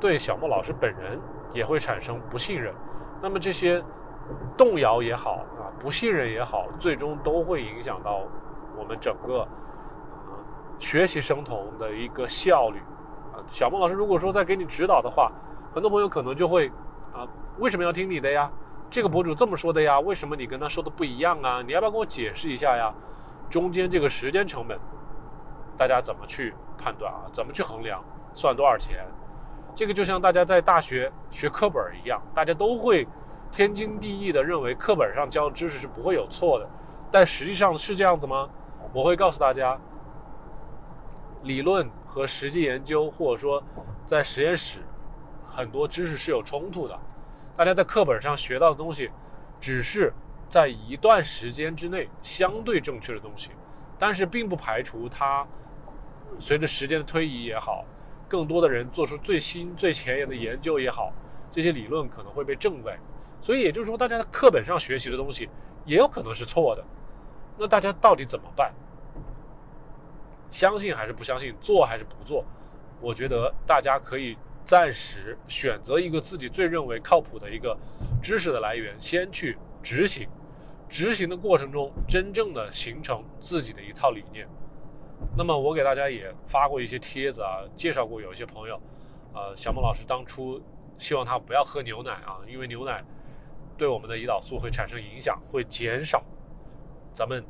[0.00, 1.18] 对小莫老师本人
[1.52, 2.72] 也会产生不信任，
[3.20, 3.82] 那么这些
[4.56, 8.20] 动摇也好啊，不信任也好，最终都会影响到
[8.78, 9.44] 我们整个
[10.78, 12.78] 学习生酮的一个效率
[13.32, 13.40] 啊。
[13.50, 15.32] 小莫老师如果说在给你指导的话，
[15.72, 16.68] 很很多朋友可能就会
[17.14, 17.24] 啊，
[17.60, 18.50] 为什么要听你的呀？
[18.90, 21.62] 这个博主这么说的呀，为什么你跟他说的不一样啊？
[21.62, 22.92] 你要不要跟我解释一下呀？
[23.48, 24.76] 中间这个时间成本，
[25.76, 27.30] 大家怎么去判断啊？
[27.32, 28.02] 怎么去衡量？
[28.34, 29.06] 算多少钱？
[29.76, 33.06] 这个就像大家在大学学课本一样，大家都会
[33.52, 36.68] 天经地义的认为课本上教的知识是不会有错的，
[37.12, 38.48] 但实际上是这样子吗？
[38.92, 39.78] 我会告诉大家，
[41.42, 43.62] 理论和实际研究，或者说
[44.06, 44.80] 在实验室，
[45.46, 46.98] 很多知识是有冲突的。
[47.56, 49.10] 大家在课本上学到的东西，
[49.60, 50.12] 只是
[50.48, 53.50] 在一段时间之内相对正确的东西，
[53.98, 55.46] 但是并不排除它
[56.38, 57.84] 随着时间的推移也好，
[58.28, 61.12] 更多的人做出最新最前沿的研究也好，
[61.52, 62.96] 这些理论可能会被证伪。
[63.40, 65.48] 所以也就是说，大家在课本上学习的东西
[65.84, 66.84] 也有可能是错的。
[67.56, 68.72] 那大家到底怎么办？
[70.50, 71.54] 相信还是不相信？
[71.60, 72.44] 做还是不做？
[73.00, 74.36] 我觉得大家可以。
[74.68, 77.74] 暂时选择一个自己最认为靠谱的一个
[78.22, 80.28] 知识的来源，先去执行。
[80.90, 84.46] 执行的过程中，真正的形成自己的一套理念。
[85.38, 88.78] 那么我给大家也发过一些帖子啊，介绍过有一些朋友，
[89.32, 90.60] 呃，小孟老师当初
[90.98, 93.02] 希望他不要喝牛奶啊，因为牛奶
[93.78, 96.22] 对我们的胰岛素会产生影响，会减少
[97.14, 97.42] 咱们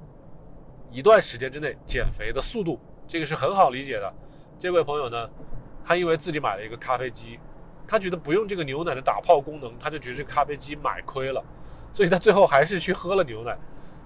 [0.90, 4.12] 一段时间之内减肥的速度，这个是很好理解的。
[4.58, 5.28] 这位朋友呢？
[5.84, 7.38] 他因为自己买了一个咖啡机，
[7.86, 11.42] 他觉得不用这个牛奶的打泡功能，他就觉得这咖啡机买亏了，
[11.94, 13.56] 所以他最后还是去喝了牛奶，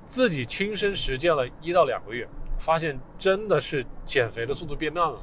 [0.06, 2.28] 自己亲身实践了一到两个月，
[2.60, 5.18] 发现真的是减肥的速度变慢了，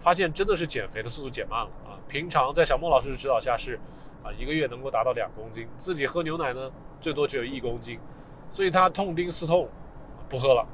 [0.00, 2.00] 发现真的是减肥的速度减慢了啊！
[2.08, 3.78] 平常在小莫老师的指导下是，
[4.22, 6.70] 啊一个月能够达到两公斤，自己喝牛奶呢
[7.02, 7.98] 最多只有一公斤，
[8.50, 9.68] 所以他痛定思痛，
[10.30, 10.66] 不喝了。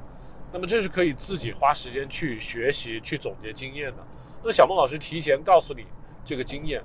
[0.53, 3.97] 那么这是可以自己花时间去学习、去总结经验的。
[4.43, 5.85] 那小孟老师提前告诉你
[6.23, 6.81] 这个经验，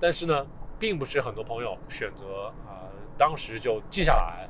[0.00, 0.46] 但是呢，
[0.78, 4.48] 并不是很多朋友选择啊，当时就记下来。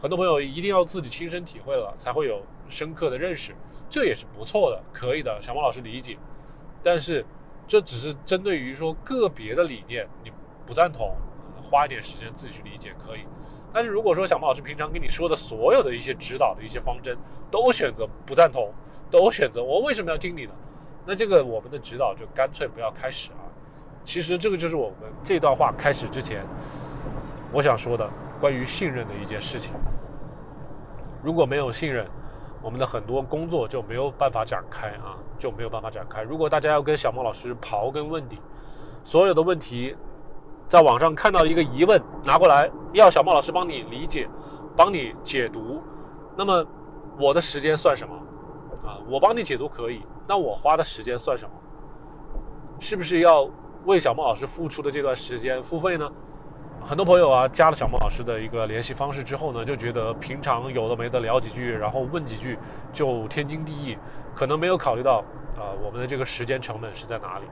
[0.00, 3.54] 很多朋友一定要自己亲身体会了，才会有深刻的认识，
[3.90, 5.38] 这也是不错的，可以的。
[5.42, 6.16] 小孟老师理解，
[6.82, 7.26] 但是
[7.68, 10.32] 这只是针对于说个别的理念，你
[10.66, 11.14] 不赞同，
[11.70, 13.20] 花一点时间自己去理解可以。
[13.72, 17.16] 但是如果说小孟老师平常跟你说的所有的一些指导的一些方针，
[17.50, 18.72] 都选择不赞同，
[19.10, 20.52] 都选择我为什么要听你的？
[21.06, 23.48] 那这个我们的指导就干脆不要开始啊！
[24.04, 26.44] 其实这个就是我们这段话开始之前，
[27.52, 28.08] 我想说的
[28.40, 29.72] 关于信任的一件事情。
[31.22, 32.06] 如果没有信任，
[32.62, 36.22] 我们的很多工作就没有办法展开啊，就没有办法展开。
[36.22, 38.38] 如果大家要跟小孟老师刨根问底，
[39.04, 39.96] 所有的问题，
[40.68, 44.28] 在网上看到一个疑问拿过来，要小孟老师帮你理解，
[44.76, 45.82] 帮你解读，
[46.36, 46.66] 那么
[47.18, 48.14] 我的时间算什么
[48.84, 48.98] 啊？
[49.08, 50.02] 我帮你解读可以。
[50.26, 51.50] 那我花的时间算什么？
[52.78, 53.48] 是不是要
[53.84, 56.10] 为小孟老师付出的这段时间付费呢？
[56.82, 62.58] 很多朋友啊，加了小孟老师的一个联系方式之后呢，就觉得平常有的没的聊几句，然后问几句
[62.92, 63.98] 就天经地义，
[64.34, 65.18] 可能没有考虑到
[65.56, 67.44] 啊我们的这个时间成本是在哪里。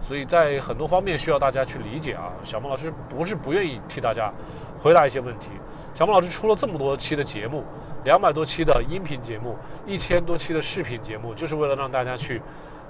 [0.00, 2.32] 所以在很多方面需要大家去理解啊。
[2.42, 4.32] 小孟老师不是不愿意替大家
[4.82, 5.48] 回答一些问题。
[5.94, 7.64] 小孟老师出了这么多期的节目。
[8.04, 12.42] 两百多期的音频节目，一千多期的视频节目，就是为了让大家去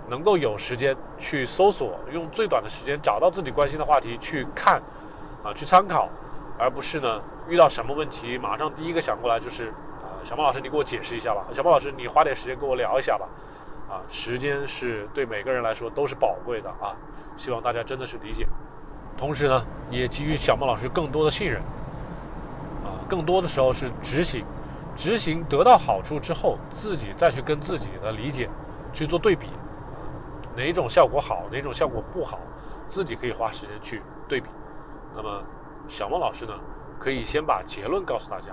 [0.09, 4.81] 能够有时间去搜索，用最短的时间找到自己关心的话题去看，
[5.45, 6.09] 啊，去参考，
[6.59, 9.69] 而不是呢遇到什么问题马上第一个想过来就是
[10.01, 13.29] 啊，小孟老师你给我解释一下吧，小孟老师你花点时间跟我聊一下吧，
[13.91, 16.97] 啊，时间是对每个人来说都是宝贵的啊，
[17.37, 18.47] 希望大家真的是理解，
[19.15, 21.61] 同时呢也给予小孟老师更多的信任，
[22.85, 24.45] 啊，更多的时候是执行。
[24.95, 28.47] 执行得到好处之后，自己再去跟自己的理解
[28.93, 29.49] 去做对比，
[30.55, 32.39] 哪种效果好，哪种效果不好，
[32.89, 34.51] 自己可以花时间去对比。
[35.17, 35.43] 那么，
[35.89, 36.53] 小孟老师呢，
[36.99, 38.53] 可以先把结论告诉大家，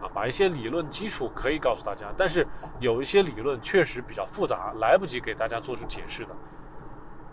[0.00, 2.46] 啊，把一些理论基础可以告诉大家，但是
[2.80, 6.30] 有一些理论确实比较复杂，来不及给大家做出解释的，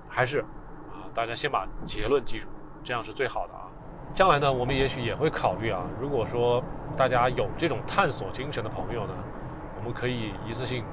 [0.09, 0.39] 还是
[0.91, 2.47] 啊，大家先把结论记住，
[2.83, 3.62] 这样是最好的啊。
[4.13, 5.81] 将来呢，我们也许也会考虑啊。
[5.99, 6.63] 如果说
[6.95, 9.13] 大家有这种探索精神的朋友呢，
[9.75, 10.83] 我们可以一次性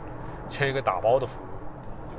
[0.48, 1.46] 签一个打包的服务。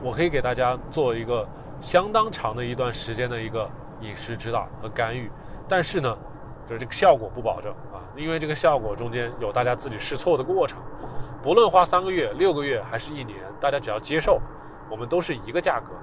[0.04, 1.48] 我可以给大家做一个
[1.82, 3.68] 相当长的一段时间的一个
[4.02, 5.32] 饮食指导和干预，
[5.68, 6.16] 但是呢，
[6.68, 10.78] 就是这个效果不保证啊，因为这个效果中间有大家自己试错的过程。
[11.42, 14.40] 不论花三个月、六个月还是一年，大家只要接受，
[14.88, 15.96] 我们都是一个价格，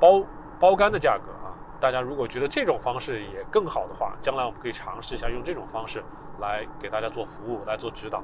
[0.00, 0.24] 包
[0.58, 1.30] 包干的价格。
[1.80, 6.04] 大家如果觉得这种方式也更好的话，将来我们可以尝试一下用这种方式
[6.40, 8.22] 来给大家做服务、来做指导。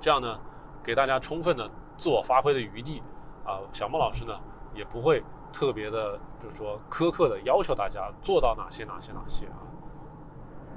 [0.00, 0.38] 这样呢，
[0.82, 3.02] 给大家充分的自我发挥的余地。
[3.44, 4.32] 啊，小孟老师呢
[4.72, 5.20] 也不会
[5.52, 9.58] 特别的，就是说苛刻的要求大家做到哪些哪些哪些啊。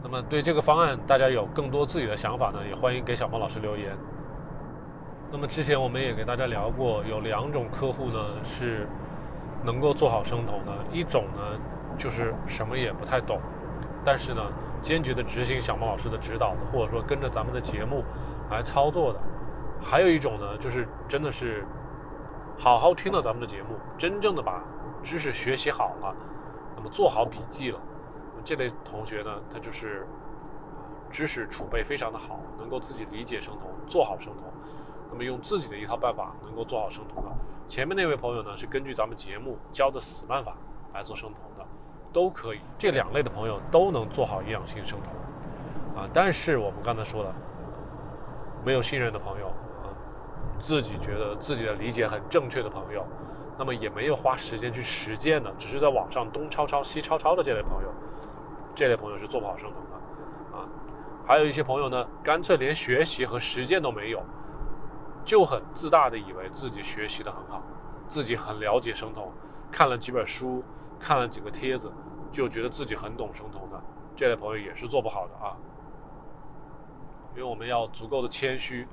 [0.02, 3.96] 那么对这个方案，大家有更多自己的想法呢，也欢迎给小孟老师留言。
[5.32, 8.88] 那么之前我们也给大家聊过，有两种客户呢是
[9.66, 11.60] 能够做好生酮的，一种呢
[11.98, 13.40] 就是什么也不太懂，
[14.06, 14.42] 但是呢
[14.82, 18.04] 坚决的执行小孟老师的指导的，或者说跟着咱们的节目
[18.52, 19.20] 来操作的；
[19.82, 21.66] 还有一种呢就是真的是
[22.58, 24.64] 好好听了咱们的节目，真正的把
[25.04, 26.16] 知识学习好了，
[26.76, 27.80] 那么做好笔记了。
[28.32, 30.08] 那么这类同学呢，他就是
[31.10, 34.44] 知识储备非常的好，能够自己理解生酮，做好生酮。
[35.12, 37.32] 那么用自己的一套办法能够做好生酮的。
[37.68, 40.56] 前面那位朋友呢，是根据咱们节目教的死办法
[40.94, 41.66] 来做生酮的，
[42.14, 42.60] 都可以。
[42.78, 46.08] 这两类的朋友都能做好营养性生酮啊。
[46.14, 47.34] 但是我们刚才说了，
[48.64, 49.90] 没有信任的朋友啊，
[50.60, 53.06] 自己觉得自己的理解很正确的朋友，
[53.58, 57.90] 那么也没有花时间去实践的，只是在网上东抄抄西抄抄的这类朋友。
[58.76, 60.68] 这类朋友是做不好生酮的，啊，
[61.26, 64.22] 还有一些朋友呢，干脆连学习和实践都没有，
[65.26, 67.62] 就很自大的以为自己学习的很好，
[68.08, 69.32] 自己很了解生酮，
[69.72, 70.64] 看了几本书，
[71.00, 71.92] 看了几个帖子，
[72.32, 73.82] 就觉得自己很懂生酮的，
[74.16, 75.58] 这类朋友也是做不好的啊。
[77.32, 78.88] 因为我们要足够的谦虚，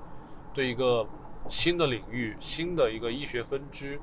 [0.55, 1.07] 对一个
[1.49, 4.01] 新的领域、新的一个医学分支，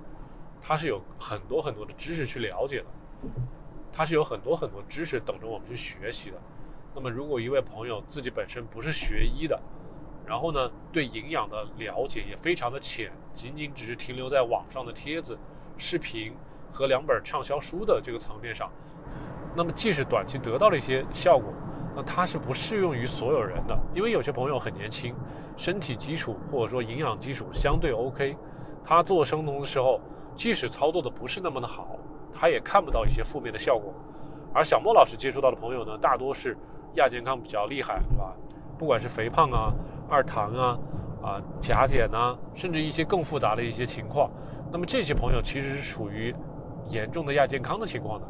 [0.62, 2.86] 它是有很多很多的知识去了解的。
[3.92, 6.38] 它是有很多很多知识等着我们去学习的。
[6.96, 9.60] 那么，如果一位朋友自己本身不是学医的，
[10.30, 15.36] 然后呢，对营养的了解也非常的浅，仅仅只是停留在网上的帖子、
[15.76, 16.32] 视频
[16.72, 18.70] 和两本畅销书的这个层面上，
[19.56, 21.52] 那么即使短期得到了一些效果，
[21.96, 23.76] 那它是不适用于所有人的。
[23.96, 25.16] 因为有些朋友很年轻，
[25.58, 28.38] 身体基础或者说营养基础相对 OK，
[28.86, 30.00] 他做生酮的时候，
[30.36, 31.98] 即使操作的不是那么的好。
[32.32, 33.92] 他也看不到一些负面的效果，
[34.54, 36.56] 而小莫老师接触到的朋友呢，大多是
[36.94, 38.36] 亚健康比较厉害，是吧？
[38.78, 39.74] 不管是肥胖啊、
[40.10, 40.80] 二糖啊、
[41.22, 44.30] 啊甲减呐，甚至一些更复杂的一些情况，
[44.72, 46.34] 那么这些朋友其实是属于
[46.88, 48.28] 严重的亚健康的情况的，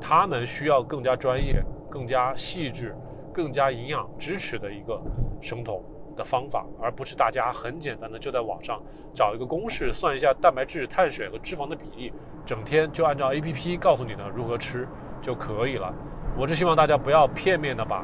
[0.00, 2.94] 他们需要更加专业、更加细致、
[3.32, 5.00] 更加营养支持的一个
[5.40, 5.82] 生酮。
[6.16, 8.80] 的方法，而不是大家很简单的就在网上
[9.14, 12.10] 找一个公式算一下蛋白质、碳水和脂肪的比例，
[12.46, 14.88] 整天就按照 A P P 告诉你的如何吃
[15.20, 15.94] 就可以了。
[16.34, 17.98] 我是希望大家不要片面的把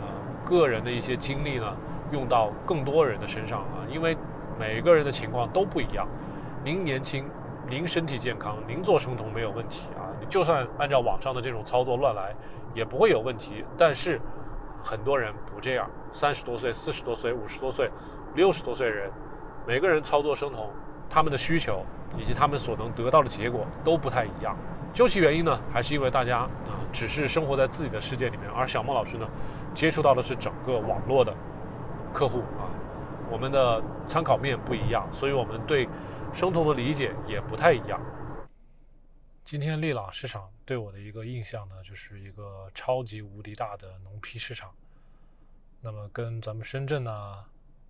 [0.00, 1.76] 呃个人的一些经历呢
[2.12, 4.16] 用到更多人的身上啊，因为
[4.58, 6.06] 每个人的情况都不一样。
[6.64, 7.24] 您年轻，
[7.68, 12.34] 您身体健康，您做生酮没有问题啊，你就算按照网上的这种操作乱来
[12.74, 13.64] 也不会有问题。
[13.76, 14.20] 但是。
[14.84, 17.90] 很多人不这样，三十多岁、四十多岁、五十多岁、
[18.36, 19.10] 六十多岁人，
[19.66, 20.70] 每个人操作生酮，
[21.10, 21.84] 他们的需求
[22.16, 24.56] 以及他们所能得到的结果都不太一样。
[24.94, 26.48] 究其原因呢，还是因为大家啊
[26.92, 29.26] 只是生活在自己的世界里面，而小孟老师呢，
[29.74, 31.34] 接触到的是整个网络的
[32.12, 32.70] 客户啊，
[33.30, 35.88] 我们的参考面不一样，所以我们对
[36.32, 38.00] 生酮的理解也不太一样。
[39.44, 44.74] 今天利朗市场对我的一个印象呢，就是一个超级无敌大的农批市场。
[45.80, 47.44] 那么跟咱们深圳呢，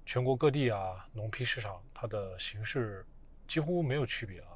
[0.05, 3.07] 全国各地啊，农批市场它的形式
[3.47, 4.49] 几乎没有区别啊。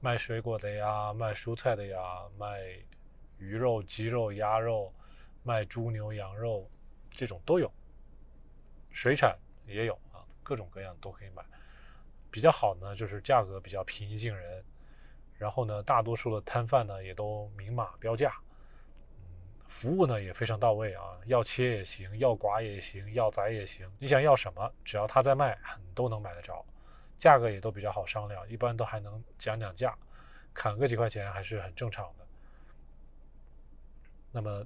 [0.00, 2.00] 卖水果的呀，卖蔬菜的呀，
[2.38, 2.58] 卖
[3.38, 4.92] 鱼肉、鸡肉、鸭肉，
[5.42, 6.68] 卖猪牛羊肉，
[7.10, 7.72] 这种都有。
[8.90, 11.44] 水产也有啊，各种各样都可以买。
[12.30, 14.64] 比较好呢，就是价格比较平易近人。
[15.36, 18.34] 然后呢，大多数的摊贩呢也都明码标价，
[19.16, 19.24] 嗯，
[19.68, 25.58] 服务呢也非常到位啊，要切也行，要刮也行，要宰也行，你想要什么，只要他在卖，
[25.94, 26.62] 都能买得着，
[27.18, 29.96] 价格也都比较好商量，一般都还能讲讲价，
[30.52, 32.26] 砍个几块钱还是很正常的。
[34.30, 34.62] 那么，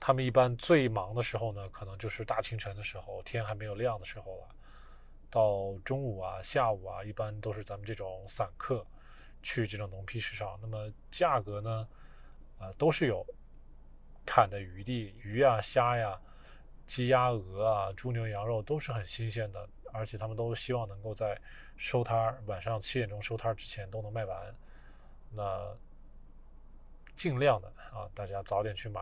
[0.00, 4.48] 他们一般最忙的时候呢，可能就是大清晨的时候，天还没有亮的时候了，
[5.30, 8.84] 到中午啊、下午啊，一般都是咱们这种散客。
[9.42, 11.88] 去这种农批市场，那么价格呢，
[12.58, 13.26] 啊，都是有
[14.26, 16.20] 砍的余地，鱼啊、虾呀、
[16.84, 21.40] 鸡鸭鹅啊、猪牛羊肉都是很新鲜的，而且他们都希望能够在
[21.78, 24.54] 收摊晚上七点钟收摊之前都能卖完。
[25.30, 25.74] 那
[27.16, 29.00] 尽量的啊，大家早点去买，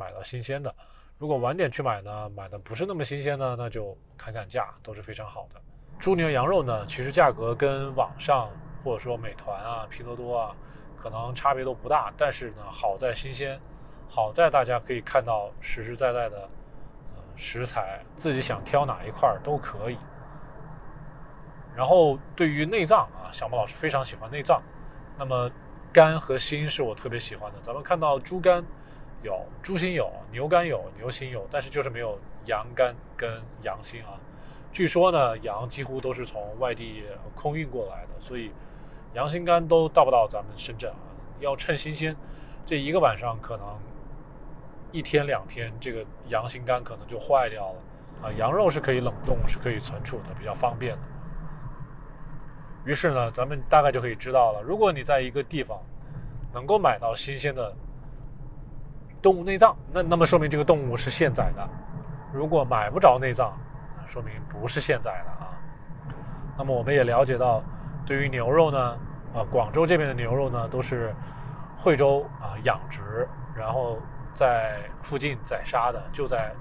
[0.00, 0.74] 买到新鲜的。
[1.18, 5.60] 如果晚点去买呢，买的不是那么新鲜呢，那就砍砍价都是非常好的。
[5.98, 8.48] 猪牛羊肉呢，其实价格跟网上。
[8.82, 10.56] 或者说美团啊、拼多多啊，
[10.96, 13.60] 可能差别都不大，但是呢，好在新鲜，
[14.08, 16.48] 好在大家可以看到实实在在的
[17.14, 19.98] 呃食材，自己想挑哪一块都可以。
[21.76, 24.62] 然后对于内脏啊，小莫老师非常喜欢内脏，
[25.18, 25.50] 那么
[25.92, 27.58] 肝和心是我特别喜欢的。
[27.62, 28.64] 咱们看到猪肝
[29.22, 34.18] 有，猪心有，牛肝有，牛心有，但是就是没有羊肝跟羊心啊。
[34.72, 37.04] 据说呢，羊几乎都是从外地
[37.34, 38.52] 空运过来的，所以
[39.14, 40.96] 羊心肝都到不到咱们深圳啊。
[41.40, 42.14] 要趁新鲜，
[42.64, 43.66] 这一个晚上可能
[44.92, 47.82] 一天两天，这个羊心肝可能就坏掉了
[48.22, 48.32] 啊。
[48.32, 51.02] 羊肉是可以冷冻，是可以存储的，比较方便的。
[52.84, 55.78] 于是呢，咱们大概就可以知道了，如果你在一个地方
[56.54, 57.74] 能够买到新鲜的
[59.22, 61.62] 动物内脏，那那么说明这个动物是现宰的；
[62.32, 63.56] 如果买不着内脏，
[64.06, 65.52] 说明不是现宰的啊。
[66.56, 67.62] 那么我们也了解到，
[68.06, 68.78] 对于牛肉呢，
[69.34, 71.14] 啊，广州这边的牛肉呢都是
[71.76, 73.98] 惠州啊养殖，然后
[74.34, 76.52] 在附近宰杀的，就在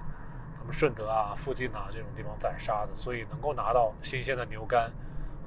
[0.58, 4.92] 他们顺德啊附近啊这种地方宰杀的，所以能够拿到新鲜的牛肝。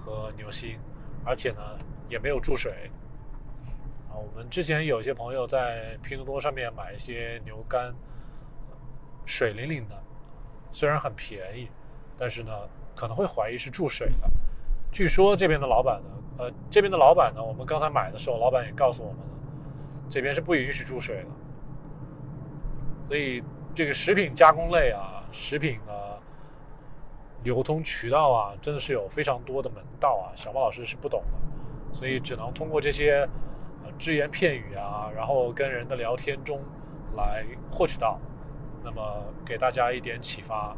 [0.05, 0.77] 和牛心，
[1.25, 1.61] 而且呢
[2.09, 2.91] 也没有注水
[4.15, 7.95] 我们之前有一些朋友在拼多多上面买一些牛肝，
[9.25, 9.97] 水灵灵的，
[10.73, 11.69] 虽然很便宜，
[12.19, 12.53] 但是呢
[12.95, 14.31] 可能会怀疑是注水的。
[14.91, 19.27] 据说这边的老板呢，呃，这边的老板呢，我们刚才买的时候，老板也告诉我们了，
[20.11, 21.29] 这边是不允许注水的。
[23.09, 23.43] 所以
[23.75, 25.93] 这个食品加工类啊，食品呢。
[27.45, 33.29] 流通渠道啊，真的是有非常多的门道啊，小猫老师是不懂的，所以只能通过这些
[33.99, 36.61] 只言片语啊，然后跟人的聊天中
[37.17, 38.19] 来获取到，
[38.85, 39.03] 那么
[39.45, 40.75] 给大家一点启发。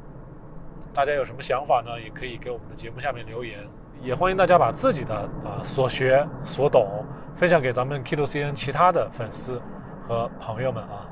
[0.93, 2.01] 大家有什么想法呢？
[2.01, 3.59] 也可以给我们的节目下面留言，
[4.01, 9.61] 也欢迎大家把自己的啊所学所懂分享给咱们 K 六 C N 其他的粉丝
[10.07, 11.09] 和朋友们啊。